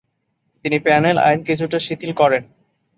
[0.65, 2.43] তিনি প্যানেল আইন কিছুটা শিথিল করেন।